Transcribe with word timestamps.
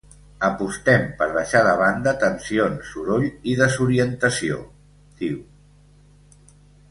Apostem 0.45 1.03
per 1.17 1.25
deixar 1.33 1.59
de 1.67 1.73
banda 1.81 2.13
tensions, 2.23 2.87
soroll 2.93 3.27
i 3.53 3.55
desorientació, 3.61 4.57
diu. 5.21 5.37